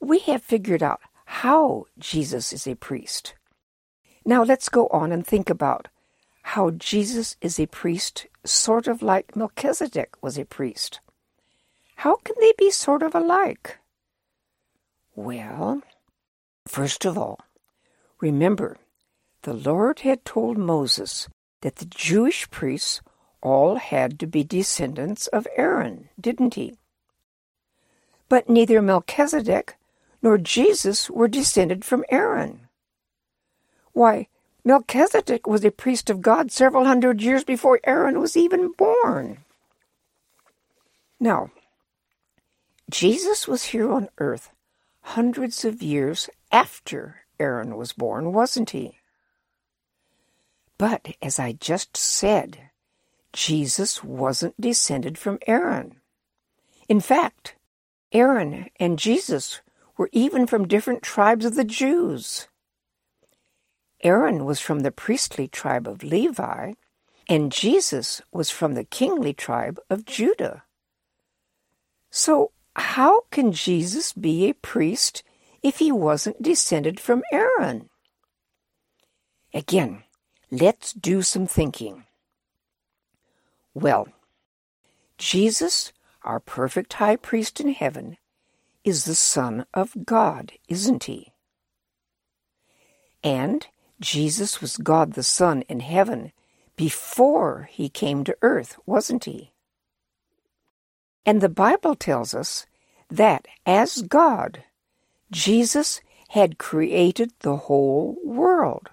we 0.00 0.18
have 0.20 0.42
figured 0.42 0.82
out 0.82 1.00
how 1.24 1.86
Jesus 1.98 2.52
is 2.52 2.66
a 2.66 2.74
priest. 2.74 3.34
Now 4.24 4.42
let's 4.42 4.68
go 4.68 4.86
on 4.88 5.12
and 5.12 5.26
think 5.26 5.48
about 5.48 5.88
how 6.54 6.70
Jesus 6.72 7.36
is 7.40 7.60
a 7.60 7.66
priest, 7.66 8.26
sort 8.44 8.88
of 8.88 9.02
like 9.02 9.36
Melchizedek 9.36 10.16
was 10.20 10.36
a 10.36 10.44
priest. 10.44 10.98
How 11.94 12.16
can 12.16 12.34
they 12.40 12.52
be 12.58 12.72
sort 12.72 13.04
of 13.04 13.14
alike? 13.14 13.78
Well, 15.14 15.82
first 16.66 17.04
of 17.04 17.16
all, 17.16 17.38
remember, 18.20 18.78
the 19.42 19.52
Lord 19.52 20.00
had 20.00 20.24
told 20.24 20.58
Moses 20.58 21.28
that 21.60 21.76
the 21.76 21.86
Jewish 21.86 22.50
priests 22.50 23.00
all 23.40 23.76
had 23.76 24.18
to 24.18 24.26
be 24.26 24.42
descendants 24.42 25.28
of 25.28 25.46
Aaron, 25.56 26.08
didn't 26.20 26.54
he? 26.54 26.74
But 28.28 28.48
neither 28.48 28.82
Melchizedek 28.82 29.76
nor 30.20 30.36
Jesus 30.36 31.08
were 31.08 31.28
descended 31.28 31.84
from 31.84 32.04
Aaron. 32.10 32.66
Why, 33.92 34.26
Melchizedek 34.64 35.46
was 35.46 35.64
a 35.64 35.70
priest 35.70 36.10
of 36.10 36.20
God 36.20 36.52
several 36.52 36.84
hundred 36.84 37.22
years 37.22 37.44
before 37.44 37.80
Aaron 37.84 38.20
was 38.20 38.36
even 38.36 38.72
born. 38.72 39.38
Now, 41.18 41.50
Jesus 42.90 43.46
was 43.46 43.64
here 43.64 43.90
on 43.90 44.08
earth 44.18 44.50
hundreds 45.02 45.64
of 45.64 45.82
years 45.82 46.28
after 46.52 47.22
Aaron 47.38 47.76
was 47.76 47.92
born, 47.92 48.32
wasn't 48.32 48.70
he? 48.70 48.98
But 50.76 51.14
as 51.22 51.38
I 51.38 51.52
just 51.52 51.96
said, 51.96 52.70
Jesus 53.32 54.02
wasn't 54.02 54.60
descended 54.60 55.16
from 55.18 55.38
Aaron. 55.46 56.00
In 56.88 57.00
fact, 57.00 57.54
Aaron 58.12 58.68
and 58.78 58.98
Jesus 58.98 59.60
were 59.96 60.10
even 60.12 60.46
from 60.46 60.66
different 60.66 61.02
tribes 61.02 61.44
of 61.44 61.54
the 61.54 61.64
Jews. 61.64 62.48
Aaron 64.02 64.44
was 64.44 64.60
from 64.60 64.80
the 64.80 64.90
priestly 64.90 65.46
tribe 65.46 65.86
of 65.86 66.02
Levi, 66.02 66.72
and 67.28 67.52
Jesus 67.52 68.22
was 68.32 68.50
from 68.50 68.74
the 68.74 68.84
kingly 68.84 69.32
tribe 69.32 69.78
of 69.90 70.04
Judah. 70.04 70.64
So, 72.10 72.52
how 72.74 73.22
can 73.30 73.52
Jesus 73.52 74.12
be 74.12 74.48
a 74.48 74.54
priest 74.54 75.22
if 75.62 75.78
he 75.78 75.92
wasn't 75.92 76.42
descended 76.42 76.98
from 76.98 77.22
Aaron? 77.32 77.90
Again, 79.52 80.04
let's 80.50 80.92
do 80.92 81.22
some 81.22 81.46
thinking. 81.46 82.04
Well, 83.74 84.08
Jesus, 85.18 85.92
our 86.24 86.40
perfect 86.40 86.94
high 86.94 87.16
priest 87.16 87.60
in 87.60 87.72
heaven, 87.72 88.16
is 88.82 89.04
the 89.04 89.14
Son 89.14 89.66
of 89.74 90.06
God, 90.06 90.52
isn't 90.68 91.04
he? 91.04 91.32
And 93.22 93.66
Jesus 94.00 94.60
was 94.60 94.76
God 94.76 95.12
the 95.12 95.22
Son 95.22 95.62
in 95.68 95.80
heaven 95.80 96.32
before 96.76 97.68
he 97.70 97.88
came 97.88 98.24
to 98.24 98.36
earth, 98.42 98.78
wasn't 98.86 99.24
he? 99.24 99.52
And 101.26 101.40
the 101.40 101.48
Bible 101.48 101.94
tells 101.94 102.34
us 102.34 102.66
that 103.10 103.46
as 103.66 104.02
God, 104.02 104.64
Jesus 105.30 106.00
had 106.30 106.58
created 106.58 107.32
the 107.40 107.56
whole 107.56 108.16
world. 108.24 108.88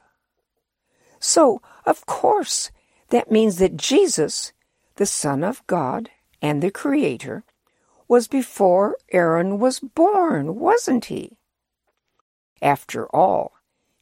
So, 1.20 1.62
of 1.86 2.06
course, 2.06 2.72
That 3.10 3.32
means 3.32 3.58
that 3.58 3.78
Jesus, 3.78 4.52
the 4.96 5.06
Son 5.06 5.44
of 5.44 5.66
God 5.68 6.10
and 6.42 6.62
the 6.62 6.72
Creator, 6.72 7.44
was 8.08 8.28
before 8.28 8.98
Aaron 9.12 9.60
was 9.60 9.80
born, 9.80 10.56
wasn't 10.56 11.06
he? 11.06 11.38
After 12.62 13.08
all, 13.16 13.54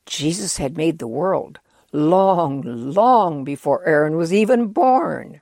Jesus 0.06 0.58
had 0.58 0.78
made 0.78 1.00
the 1.00 1.08
world 1.08 1.60
long, 1.92 2.62
long 2.64 3.44
before 3.44 3.86
Aaron 3.86 4.18
was 4.18 4.34
even 4.34 4.68
born. 4.68 5.42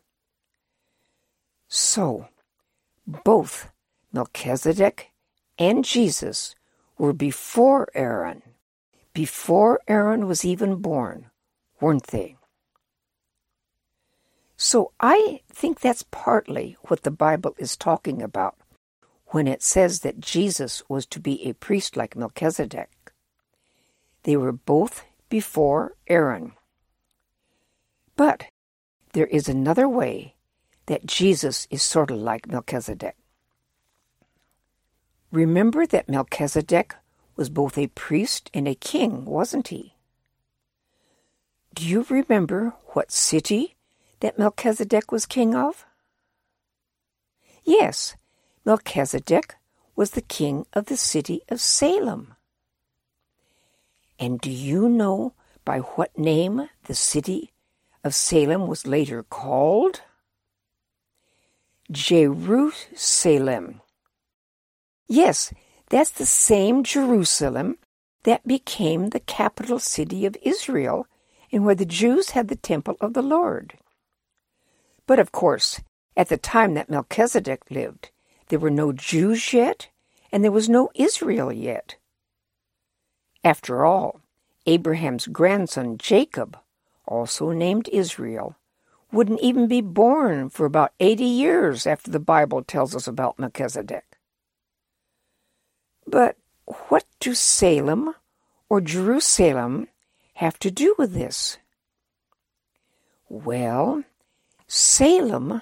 So, 1.68 2.28
both 3.08 3.70
Melchizedek 4.12 5.12
and 5.58 5.84
Jesus 5.84 6.56
were 6.98 7.14
before 7.14 7.88
Aaron, 7.94 8.44
before 9.14 9.82
Aaron 9.88 10.28
was 10.28 10.46
even 10.46 10.76
born, 10.76 11.32
weren't 11.82 12.08
they? 12.08 12.36
So 14.56 14.92
I 15.00 15.42
think 15.50 15.80
that's 15.80 16.06
partly 16.10 16.78
what 16.84 17.04
the 17.04 17.12
Bible 17.12 17.56
is 17.58 17.76
talking 17.76 18.22
about 18.22 18.56
when 19.28 19.48
it 19.48 19.62
says 19.64 20.02
that 20.02 20.20
Jesus 20.20 20.84
was 20.88 21.06
to 21.08 21.20
be 21.20 21.44
a 21.46 21.54
priest 21.54 21.98
like 21.98 22.16
Melchizedek. 22.16 23.03
They 24.24 24.38
were 24.38 24.52
both 24.52 25.06
before 25.30 25.96
Aaron. 26.08 26.54
But 28.16 28.46
there 29.14 29.28
is 29.28 29.48
another 29.48 29.88
way 29.88 30.36
that 30.86 31.06
Jesus 31.06 31.68
is 31.70 31.82
sort 31.82 32.12
of 32.12 32.18
like 32.18 32.48
Melchizedek. 32.48 33.16
Remember 35.32 35.86
that 35.88 36.10
Melchizedek 36.10 36.96
was 37.36 37.50
both 37.50 37.78
a 37.78 37.88
priest 37.88 38.52
and 38.54 38.68
a 38.68 38.76
king, 38.76 39.26
wasn't 39.26 39.70
he? 39.70 39.96
Do 41.74 41.88
you 41.88 42.06
remember 42.08 42.76
what 42.90 43.12
city 43.12 43.76
that 44.20 44.38
Melchizedek 44.38 45.12
was 45.12 45.26
king 45.26 45.56
of? 45.56 45.86
Yes, 47.64 48.16
Melchizedek 48.64 49.56
was 49.96 50.12
the 50.12 50.22
king 50.22 50.66
of 50.74 50.86
the 50.86 50.98
city 50.98 51.42
of 51.50 51.60
Salem. 51.60 52.33
And 54.20 54.40
do 54.40 54.52
you 54.52 54.88
know 54.90 55.34
by 55.66 55.80
what 55.80 56.18
name 56.18 56.70
the 56.86 56.96
city 56.96 57.52
of 58.04 58.14
Salem 58.16 58.68
was 58.68 58.88
later 58.88 59.24
called? 59.24 60.02
Jerusalem. 61.92 63.82
Yes, 65.08 65.54
that's 65.90 66.12
the 66.12 66.26
same 66.26 66.84
Jerusalem 66.84 67.78
that 68.24 68.48
became 68.48 69.10
the 69.10 69.20
capital 69.20 69.80
city 69.80 70.26
of 70.26 70.38
Israel 70.42 71.08
and 71.52 71.66
where 71.66 71.76
the 71.76 71.86
Jews 71.86 72.32
had 72.32 72.48
the 72.48 72.56
temple 72.56 72.98
of 73.00 73.14
the 73.14 73.22
Lord. 73.22 73.78
But 75.06 75.20
of 75.20 75.32
course, 75.32 75.82
at 76.16 76.30
the 76.30 76.38
time 76.38 76.74
that 76.74 76.90
Melchizedek 76.90 77.70
lived, 77.70 78.10
there 78.48 78.60
were 78.60 78.72
no 78.72 78.92
Jews 78.92 79.54
yet, 79.54 79.90
and 80.32 80.44
there 80.44 80.52
was 80.52 80.70
no 80.70 80.90
Israel 80.96 81.52
yet. 81.52 81.96
After 83.44 83.84
all, 83.84 84.22
Abraham's 84.66 85.28
grandson 85.28 85.98
Jacob, 85.98 86.58
also 87.06 87.52
named 87.52 87.90
Israel, 87.92 88.56
wouldn't 89.12 89.42
even 89.42 89.68
be 89.68 89.82
born 89.82 90.50
for 90.50 90.66
about 90.66 90.94
80 91.00 91.24
years 91.24 91.86
after 91.86 92.10
the 92.10 92.20
Bible 92.20 92.64
tells 92.64 92.96
us 92.96 93.08
about 93.08 93.38
Melchizedek. 93.38 94.06
But 96.08 96.38
what 96.90 97.06
do 97.20 97.36
Salem 97.36 98.16
or 98.70 98.82
Jerusalem 98.82 99.88
have 100.36 100.58
to 100.60 100.72
do 100.72 100.96
with 100.98 101.14
this? 101.14 101.58
Well, 103.30 104.04
Salem 104.68 105.62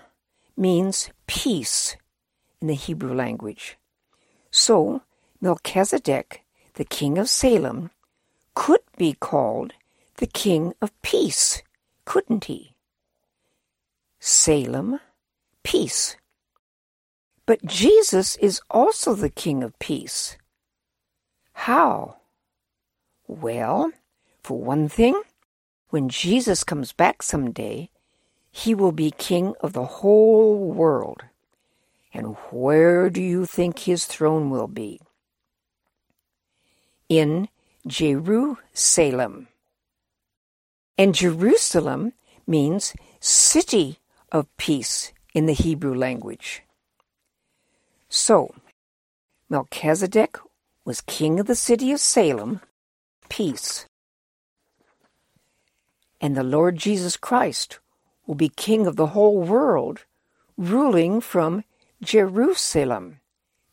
means 0.56 1.10
peace 1.28 1.98
in 2.62 2.68
the 2.68 2.76
Hebrew 2.76 3.14
language. 3.14 3.78
So, 4.52 5.02
Melchizedek, 5.42 6.44
the 6.76 6.86
king 6.86 7.18
of 7.18 7.30
Salem, 7.30 7.92
could 8.56 8.82
be 8.98 9.14
called 9.14 9.74
the 10.18 10.28
king 10.28 10.74
of 10.82 11.00
peace, 11.02 11.62
couldn't 12.06 12.46
he? 12.46 12.76
Salem, 14.20 15.00
peace. 15.64 16.16
But 17.46 17.66
Jesus 17.66 18.36
is 18.38 18.62
also 18.70 19.16
the 19.16 19.30
king 19.30 19.64
of 19.64 19.78
peace. 19.80 20.38
How? 21.54 22.18
Well, 23.28 23.92
for 24.44 24.60
one 24.60 24.88
thing, 24.88 25.22
when 25.90 26.08
Jesus 26.08 26.64
comes 26.64 26.94
back 26.94 27.24
someday, 27.24 27.90
he 28.52 28.76
will 28.76 28.92
be 28.92 29.12
king 29.12 29.56
of 29.62 29.74
the 29.74 29.86
whole 29.86 30.72
world. 30.72 31.24
And 32.14 32.36
where 32.52 33.10
do 33.10 33.22
you 33.22 33.46
think 33.46 33.80
his 33.80 34.06
throne 34.06 34.50
will 34.50 34.68
be? 34.68 35.00
In 37.12 37.50
Jerusalem. 37.86 39.50
And 40.98 41.14
Jerusalem 41.14 42.14
means 42.48 42.94
city 43.20 44.00
of 44.32 44.48
peace 44.56 45.12
in 45.34 45.46
the 45.46 45.52
Hebrew 45.52 45.94
language. 45.94 46.64
So, 48.08 48.56
Melchizedek 49.50 50.38
was 50.86 51.02
king 51.02 51.38
of 51.38 51.48
the 51.48 51.54
city 51.54 51.92
of 51.92 52.00
Salem, 52.00 52.62
peace. 53.28 53.88
And 56.22 56.38
the 56.38 56.44
Lord 56.44 56.78
Jesus 56.78 57.18
Christ 57.18 57.80
will 58.26 58.36
be 58.36 58.48
king 58.48 58.88
of 58.88 58.96
the 58.96 59.08
whole 59.08 59.42
world, 59.42 60.06
ruling 60.56 61.20
from 61.20 61.66
Jerusalem, 62.02 63.20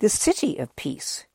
the 0.00 0.08
city 0.08 0.58
of 0.58 0.74
peace. 0.74 1.27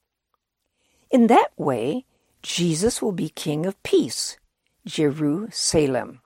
In 1.13 1.27
that 1.27 1.49
way, 1.57 2.05
Jesus 2.41 2.99
will 2.99 3.11
be 3.11 3.29
king 3.29 3.67
of 3.67 3.81
peace, 3.83 4.35
Jerusalem, 4.83 6.21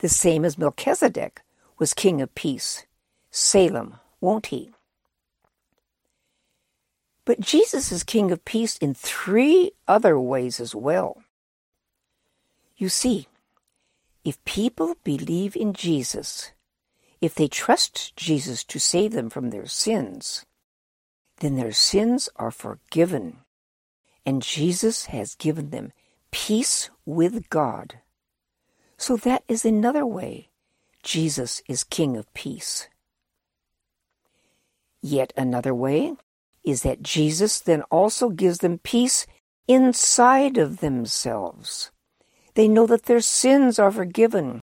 the 0.00 0.10
same 0.10 0.44
as 0.44 0.58
Melchizedek 0.58 1.40
was 1.78 1.94
king 1.94 2.20
of 2.20 2.34
peace, 2.34 2.84
Salem, 3.30 3.96
won't 4.20 4.48
he? 4.48 4.72
But 7.24 7.40
Jesus 7.40 7.90
is 7.90 8.04
king 8.04 8.30
of 8.30 8.44
peace 8.44 8.76
in 8.76 8.92
three 8.92 9.72
other 9.88 10.20
ways 10.20 10.60
as 10.60 10.74
well. 10.74 11.22
You 12.76 12.90
see, 12.90 13.28
if 14.22 14.44
people 14.44 14.98
believe 15.02 15.56
in 15.56 15.72
Jesus, 15.72 16.52
if 17.22 17.34
they 17.34 17.48
trust 17.48 18.14
Jesus 18.16 18.64
to 18.64 18.78
save 18.78 19.12
them 19.12 19.30
from 19.30 19.48
their 19.48 19.64
sins, 19.64 20.44
then 21.40 21.56
their 21.56 21.72
sins 21.72 22.28
are 22.36 22.50
forgiven, 22.50 23.38
and 24.26 24.42
Jesus 24.42 25.06
has 25.06 25.36
given 25.36 25.70
them 25.70 25.92
peace 26.32 26.90
with 27.06 27.48
God. 27.48 28.00
So 28.98 29.16
that 29.18 29.44
is 29.46 29.64
another 29.64 30.04
way 30.04 30.50
Jesus 31.02 31.62
is 31.68 31.84
King 31.84 32.16
of 32.16 32.32
Peace. 32.34 32.88
Yet 35.00 35.32
another 35.36 35.72
way 35.72 36.14
is 36.64 36.82
that 36.82 37.02
Jesus 37.02 37.60
then 37.60 37.82
also 37.82 38.28
gives 38.28 38.58
them 38.58 38.78
peace 38.78 39.26
inside 39.68 40.58
of 40.58 40.78
themselves. 40.78 41.92
They 42.54 42.66
know 42.66 42.86
that 42.86 43.04
their 43.04 43.20
sins 43.20 43.78
are 43.78 43.92
forgiven 43.92 44.60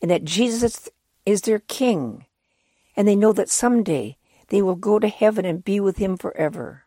and 0.00 0.10
that 0.10 0.24
Jesus 0.24 0.88
is 1.26 1.42
their 1.42 1.60
king, 1.60 2.26
and 2.96 3.08
they 3.08 3.16
know 3.16 3.32
that 3.32 3.48
someday 3.48 4.18
they 4.48 4.60
will 4.60 4.76
go 4.76 4.98
to 4.98 5.08
heaven 5.08 5.44
and 5.44 5.64
be 5.64 5.80
with 5.80 5.96
him 5.96 6.16
forever. 6.16 6.84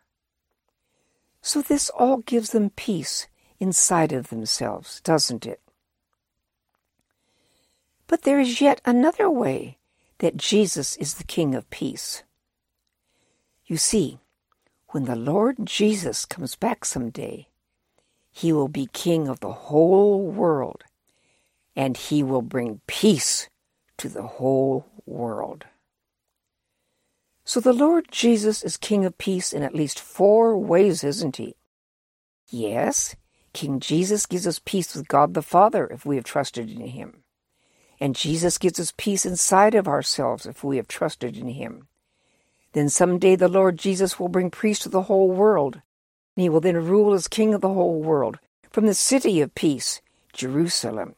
So 1.46 1.62
this 1.62 1.90
all 1.90 2.16
gives 2.16 2.50
them 2.50 2.70
peace 2.70 3.28
inside 3.60 4.12
of 4.12 4.30
themselves, 4.30 5.00
doesn't 5.02 5.46
it? 5.46 5.60
But 8.08 8.22
there 8.22 8.40
is 8.40 8.60
yet 8.60 8.80
another 8.84 9.30
way 9.30 9.78
that 10.18 10.36
Jesus 10.36 10.96
is 10.96 11.14
the 11.14 11.22
King 11.22 11.54
of 11.54 11.70
peace. 11.70 12.24
You 13.64 13.76
see, 13.76 14.18
when 14.88 15.04
the 15.04 15.14
Lord 15.14 15.58
Jesus 15.62 16.24
comes 16.24 16.56
back 16.56 16.84
someday, 16.84 17.46
he 18.32 18.52
will 18.52 18.66
be 18.66 18.88
King 18.92 19.28
of 19.28 19.38
the 19.38 19.52
whole 19.70 20.26
world, 20.26 20.82
and 21.76 21.96
he 21.96 22.24
will 22.24 22.42
bring 22.42 22.80
peace 22.88 23.48
to 23.98 24.08
the 24.08 24.26
whole 24.26 24.84
world. 25.06 25.66
So 27.46 27.60
the 27.60 27.72
Lord 27.72 28.08
Jesus 28.10 28.64
is 28.64 28.76
King 28.76 29.04
of 29.04 29.18
peace 29.18 29.52
in 29.52 29.62
at 29.62 29.72
least 29.72 30.00
four 30.00 30.58
ways, 30.58 31.04
isn't 31.04 31.36
he? 31.36 31.54
Yes, 32.48 33.14
King 33.52 33.78
Jesus 33.78 34.26
gives 34.26 34.48
us 34.48 34.58
peace 34.58 34.96
with 34.96 35.06
God 35.06 35.32
the 35.32 35.42
Father 35.42 35.86
if 35.86 36.04
we 36.04 36.16
have 36.16 36.24
trusted 36.24 36.68
in 36.68 36.80
him. 36.88 37.22
And 38.00 38.16
Jesus 38.16 38.58
gives 38.58 38.80
us 38.80 38.92
peace 38.96 39.24
inside 39.24 39.76
of 39.76 39.86
ourselves 39.86 40.44
if 40.44 40.64
we 40.64 40.76
have 40.76 40.88
trusted 40.88 41.36
in 41.36 41.46
him. 41.46 41.86
Then 42.72 42.88
someday 42.88 43.36
the 43.36 43.46
Lord 43.46 43.78
Jesus 43.78 44.18
will 44.18 44.28
bring 44.28 44.50
peace 44.50 44.80
to 44.80 44.88
the 44.88 45.02
whole 45.02 45.30
world, 45.30 45.74
and 46.36 46.42
he 46.42 46.48
will 46.48 46.60
then 46.60 46.84
rule 46.84 47.14
as 47.14 47.28
King 47.28 47.54
of 47.54 47.60
the 47.60 47.72
whole 47.72 48.02
world 48.02 48.40
from 48.72 48.86
the 48.86 48.92
city 48.92 49.40
of 49.40 49.54
peace, 49.54 50.02
Jerusalem. 50.32 51.14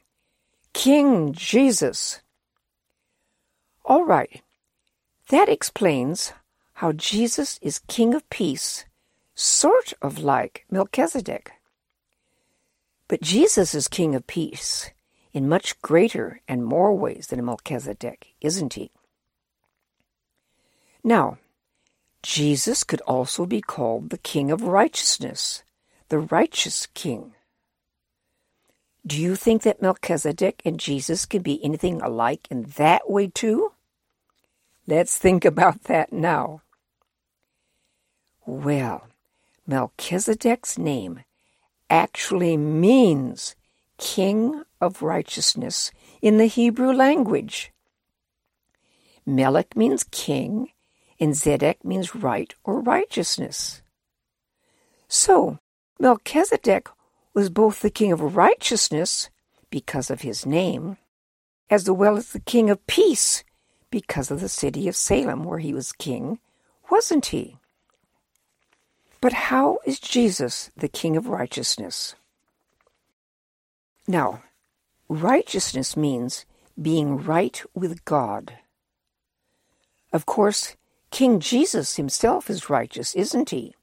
King 0.74 1.32
Jesus 1.32 2.20
All 3.82 4.04
right, 4.04 4.42
that 5.28 5.48
explains 5.48 6.32
how 6.74 6.92
Jesus 6.92 7.58
is 7.60 7.80
King 7.80 8.14
of 8.14 8.28
Peace, 8.30 8.84
sort 9.34 9.92
of 10.00 10.18
like 10.18 10.64
Melchizedek. 10.70 11.52
But 13.08 13.22
Jesus 13.22 13.74
is 13.74 13.88
King 13.88 14.14
of 14.14 14.26
Peace 14.26 14.90
in 15.32 15.48
much 15.48 15.80
greater 15.82 16.40
and 16.48 16.64
more 16.64 16.94
ways 16.94 17.28
than 17.28 17.44
Melchizedek, 17.44 18.34
isn't 18.40 18.74
he? 18.74 18.90
Now, 21.04 21.38
Jesus 22.22 22.84
could 22.84 23.00
also 23.02 23.46
be 23.46 23.60
called 23.60 24.10
the 24.10 24.18
King 24.18 24.50
of 24.50 24.62
Righteousness, 24.62 25.62
the 26.08 26.18
righteous 26.18 26.86
King. 26.94 27.34
Do 29.06 29.20
you 29.20 29.36
think 29.36 29.62
that 29.62 29.80
Melchizedek 29.80 30.60
and 30.64 30.78
Jesus 30.78 31.24
can 31.24 31.42
be 31.42 31.62
anything 31.64 32.00
alike 32.02 32.46
in 32.50 32.64
that 32.76 33.08
way 33.10 33.28
too? 33.28 33.72
Let's 34.88 35.18
think 35.18 35.44
about 35.44 35.84
that 35.84 36.14
now. 36.14 36.62
Well, 38.46 39.06
Melchizedek's 39.68 40.78
name 40.78 41.24
actually 41.90 42.56
means 42.56 43.54
King 43.98 44.62
of 44.80 45.02
Righteousness 45.02 45.92
in 46.22 46.38
the 46.38 46.46
Hebrew 46.46 46.90
language. 46.90 47.70
Melech 49.26 49.76
means 49.76 50.04
king, 50.04 50.70
and 51.20 51.34
Zedek 51.34 51.84
means 51.84 52.14
right 52.14 52.54
or 52.64 52.80
righteousness. 52.80 53.82
So, 55.06 55.58
Melchizedek 56.00 56.88
was 57.34 57.50
both 57.50 57.80
the 57.80 57.90
king 57.90 58.10
of 58.10 58.36
righteousness, 58.36 59.28
because 59.68 60.08
of 60.08 60.22
his 60.22 60.46
name, 60.46 60.96
as 61.68 61.90
well 61.90 62.16
as 62.16 62.32
the 62.32 62.40
king 62.40 62.70
of 62.70 62.86
peace, 62.86 63.44
because 63.90 64.30
of 64.30 64.40
the 64.40 64.48
city 64.48 64.88
of 64.88 64.96
Salem 64.96 65.44
where 65.44 65.58
he 65.58 65.72
was 65.72 65.92
king, 65.92 66.38
wasn't 66.90 67.26
he? 67.26 67.58
But 69.20 69.32
how 69.32 69.78
is 69.84 69.98
Jesus 69.98 70.70
the 70.76 70.88
king 70.88 71.16
of 71.16 71.28
righteousness? 71.28 72.14
Now, 74.06 74.42
righteousness 75.08 75.96
means 75.96 76.46
being 76.80 77.18
right 77.18 77.60
with 77.74 78.04
God. 78.04 78.54
Of 80.12 80.24
course, 80.24 80.76
King 81.10 81.40
Jesus 81.40 81.96
himself 81.96 82.48
is 82.50 82.70
righteous, 82.70 83.14
isn't 83.14 83.50
he? 83.50 83.74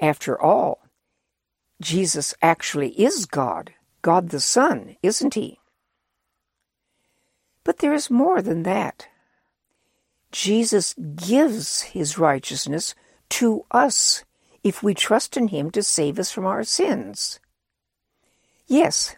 After 0.00 0.40
all, 0.40 0.80
Jesus 1.80 2.34
actually 2.42 2.90
is 3.00 3.26
God, 3.26 3.72
God 4.02 4.30
the 4.30 4.40
Son, 4.40 4.96
isn't 5.02 5.34
he? 5.34 5.58
But 7.64 7.78
there 7.78 7.94
is 7.94 8.10
more 8.10 8.40
than 8.42 8.62
that. 8.62 9.08
Jesus 10.32 10.94
gives 10.94 11.82
his 11.82 12.18
righteousness 12.18 12.94
to 13.30 13.64
us 13.70 14.24
if 14.62 14.82
we 14.82 14.94
trust 14.94 15.36
in 15.36 15.48
him 15.48 15.70
to 15.70 15.82
save 15.82 16.18
us 16.18 16.30
from 16.30 16.46
our 16.46 16.64
sins. 16.64 17.40
Yes, 18.66 19.16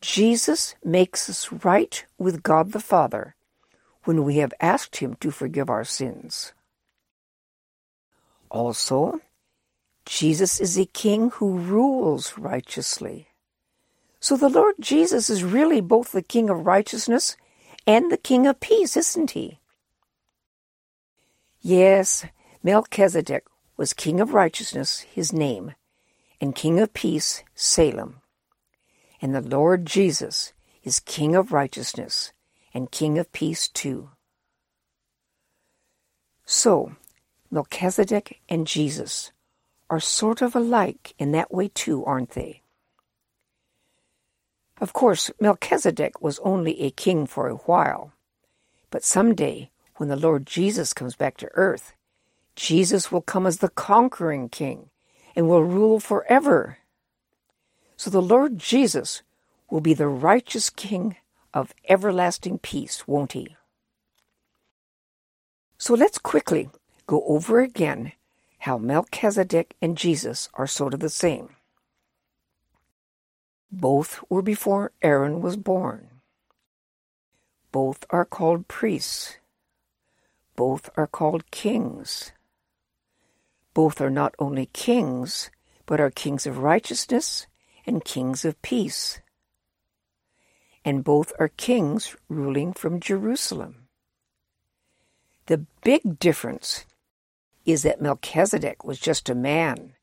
Jesus 0.00 0.76
makes 0.84 1.28
us 1.28 1.50
right 1.50 2.04
with 2.18 2.42
God 2.42 2.72
the 2.72 2.80
Father 2.80 3.34
when 4.04 4.22
we 4.22 4.36
have 4.36 4.52
asked 4.60 4.96
him 4.96 5.14
to 5.20 5.30
forgive 5.30 5.70
our 5.70 5.84
sins. 5.84 6.52
Also, 8.50 9.20
Jesus 10.04 10.60
is 10.60 10.78
a 10.78 10.84
king 10.84 11.30
who 11.30 11.58
rules 11.58 12.36
righteously. 12.36 13.28
So 14.20 14.36
the 14.36 14.48
Lord 14.48 14.76
Jesus 14.78 15.28
is 15.28 15.42
really 15.42 15.80
both 15.80 16.12
the 16.12 16.22
king 16.22 16.50
of 16.50 16.66
righteousness 16.66 17.36
and 17.86 18.10
the 18.10 18.16
king 18.16 18.46
of 18.46 18.60
peace, 18.60 18.96
isn't 18.96 19.32
he? 19.32 19.60
Yes, 21.60 22.26
Melchizedek 22.62 23.44
was 23.76 23.92
king 23.92 24.20
of 24.20 24.34
righteousness, 24.34 25.00
his 25.00 25.32
name, 25.32 25.74
and 26.40 26.54
king 26.54 26.78
of 26.80 26.92
peace, 26.94 27.42
Salem. 27.54 28.20
And 29.20 29.34
the 29.34 29.40
Lord 29.40 29.86
Jesus 29.86 30.52
is 30.82 31.00
king 31.00 31.34
of 31.34 31.52
righteousness 31.52 32.32
and 32.74 32.90
king 32.90 33.18
of 33.18 33.32
peace 33.32 33.68
too. 33.68 34.10
So, 36.44 36.96
Melchizedek 37.50 38.40
and 38.48 38.66
Jesus 38.66 39.32
are 39.88 40.00
sort 40.00 40.42
of 40.42 40.54
alike 40.54 41.14
in 41.18 41.32
that 41.32 41.52
way 41.52 41.68
too, 41.68 42.04
aren't 42.04 42.30
they? 42.30 42.63
Of 44.80 44.92
course, 44.92 45.30
Melchizedek 45.40 46.20
was 46.20 46.38
only 46.40 46.80
a 46.80 46.90
king 46.90 47.26
for 47.26 47.48
a 47.48 47.56
while, 47.56 48.12
but 48.90 49.04
someday, 49.04 49.70
when 49.96 50.08
the 50.08 50.16
Lord 50.16 50.46
Jesus 50.46 50.92
comes 50.92 51.14
back 51.14 51.36
to 51.38 51.50
earth, 51.54 51.94
Jesus 52.56 53.10
will 53.10 53.22
come 53.22 53.46
as 53.46 53.58
the 53.58 53.68
conquering 53.68 54.48
king 54.48 54.90
and 55.36 55.48
will 55.48 55.64
rule 55.64 56.00
forever. 56.00 56.78
So 57.96 58.10
the 58.10 58.22
Lord 58.22 58.58
Jesus 58.58 59.22
will 59.70 59.80
be 59.80 59.94
the 59.94 60.08
righteous 60.08 60.70
king 60.70 61.16
of 61.52 61.74
everlasting 61.88 62.58
peace, 62.58 63.06
won't 63.06 63.32
he? 63.32 63.56
So 65.78 65.94
let's 65.94 66.18
quickly 66.18 66.70
go 67.06 67.24
over 67.26 67.60
again 67.60 68.12
how 68.58 68.78
Melchizedek 68.78 69.74
and 69.80 69.96
Jesus 69.96 70.48
are 70.54 70.66
sort 70.66 70.94
of 70.94 71.00
the 71.00 71.08
same. 71.08 71.50
Both 73.76 74.22
were 74.30 74.40
before 74.40 74.92
Aaron 75.02 75.40
was 75.40 75.56
born. 75.56 76.20
Both 77.72 78.04
are 78.08 78.24
called 78.24 78.68
priests. 78.68 79.38
Both 80.54 80.90
are 80.96 81.08
called 81.08 81.50
kings. 81.50 82.30
Both 83.74 84.00
are 84.00 84.10
not 84.10 84.32
only 84.38 84.66
kings, 84.66 85.50
but 85.86 86.00
are 86.00 86.12
kings 86.12 86.46
of 86.46 86.58
righteousness 86.58 87.48
and 87.84 88.04
kings 88.04 88.44
of 88.44 88.62
peace. 88.62 89.20
And 90.84 91.02
both 91.02 91.32
are 91.40 91.48
kings 91.48 92.14
ruling 92.28 92.74
from 92.74 93.00
Jerusalem. 93.00 93.88
The 95.46 95.66
big 95.82 96.20
difference 96.20 96.86
is 97.66 97.82
that 97.82 98.00
Melchizedek 98.00 98.84
was 98.84 99.00
just 99.00 99.28
a 99.28 99.34
man 99.34 99.94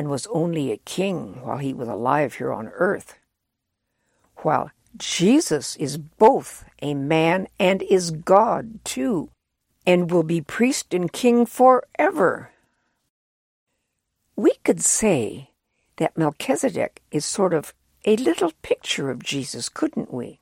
and 0.00 0.08
was 0.08 0.26
only 0.28 0.72
a 0.72 0.78
king 0.78 1.42
while 1.42 1.58
he 1.58 1.74
was 1.74 1.86
alive 1.86 2.36
here 2.36 2.54
on 2.54 2.68
earth, 2.68 3.18
while 4.36 4.70
Jesus 4.96 5.76
is 5.76 5.98
both 5.98 6.64
a 6.80 6.94
man 6.94 7.48
and 7.58 7.82
is 7.82 8.10
God 8.10 8.82
too, 8.82 9.28
and 9.86 10.10
will 10.10 10.22
be 10.22 10.40
priest 10.40 10.94
and 10.94 11.12
king 11.12 11.44
forever. 11.44 12.50
We 14.36 14.52
could 14.64 14.80
say 14.80 15.50
that 15.96 16.16
Melchizedek 16.16 17.02
is 17.10 17.26
sort 17.26 17.52
of 17.52 17.74
a 18.06 18.16
little 18.16 18.52
picture 18.62 19.10
of 19.10 19.22
Jesus, 19.22 19.68
couldn't 19.68 20.14
we? 20.14 20.40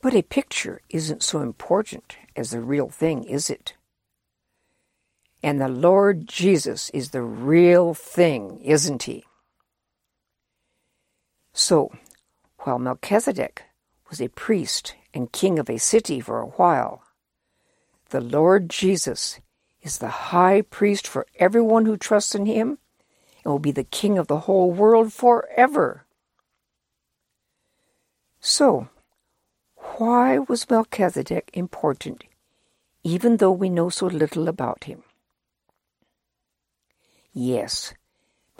But 0.00 0.14
a 0.14 0.22
picture 0.22 0.80
isn't 0.90 1.24
so 1.24 1.40
important 1.40 2.18
as 2.36 2.52
the 2.52 2.60
real 2.60 2.88
thing, 2.88 3.24
is 3.24 3.50
it? 3.50 3.74
And 5.42 5.60
the 5.60 5.68
Lord 5.68 6.26
Jesus 6.26 6.90
is 6.90 7.10
the 7.10 7.22
real 7.22 7.94
thing, 7.94 8.60
isn't 8.60 9.04
he? 9.04 9.24
So, 11.52 11.92
while 12.60 12.78
Melchizedek 12.78 13.64
was 14.10 14.20
a 14.20 14.28
priest 14.28 14.94
and 15.14 15.32
king 15.32 15.58
of 15.58 15.70
a 15.70 15.78
city 15.78 16.20
for 16.20 16.40
a 16.40 16.46
while, 16.46 17.02
the 18.10 18.20
Lord 18.20 18.68
Jesus 18.68 19.40
is 19.82 19.98
the 19.98 20.08
high 20.08 20.62
priest 20.62 21.06
for 21.06 21.26
everyone 21.38 21.86
who 21.86 21.96
trusts 21.96 22.34
in 22.34 22.46
him 22.46 22.78
and 23.44 23.52
will 23.52 23.58
be 23.58 23.70
the 23.70 23.84
king 23.84 24.18
of 24.18 24.26
the 24.26 24.40
whole 24.40 24.72
world 24.72 25.12
forever. 25.12 26.04
So, 28.40 28.88
why 29.96 30.38
was 30.38 30.68
Melchizedek 30.68 31.50
important, 31.54 32.24
even 33.02 33.36
though 33.36 33.52
we 33.52 33.68
know 33.68 33.88
so 33.88 34.06
little 34.06 34.48
about 34.48 34.84
him? 34.84 35.02
Yes, 37.40 37.94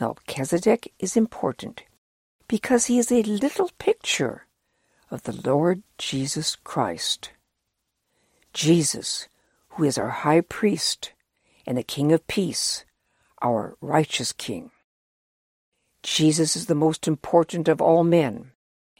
Melchizedek 0.01 0.93
is 1.01 1.17
important 1.17 1.83
because 2.47 2.87
he 2.87 2.97
is 2.97 3.11
a 3.11 3.25
little 3.25 3.73
picture 3.77 4.47
of 5.11 5.25
the 5.25 5.33
Lord 5.33 5.83
Jesus 5.99 6.55
Christ. 6.55 7.33
Jesus, 8.53 9.27
who 9.71 9.83
is 9.83 9.99
our 9.99 10.11
high 10.11 10.43
priest 10.43 11.12
and 11.67 11.77
the 11.77 11.83
King 11.83 12.12
of 12.12 12.25
peace, 12.29 12.85
our 13.43 13.77
righteous 13.81 14.31
King. 14.31 14.71
Jesus 16.05 16.55
is 16.55 16.67
the 16.67 16.77
most 16.77 17.09
important 17.09 17.67
of 17.67 17.81
all 17.81 18.05
men, 18.05 18.53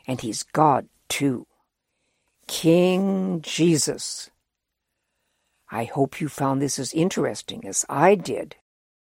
and 0.09 0.21
he's 0.21 0.43
God 0.43 0.89
too. 1.09 1.47
King 2.49 3.43
Jesus. 3.43 4.29
I 5.71 5.85
hope 5.85 6.21
you 6.21 6.29
found 6.29 6.61
this 6.61 6.81
as 6.81 6.93
interesting 6.93 7.65
as 7.65 7.85
I 7.89 8.17
did. 8.17 8.57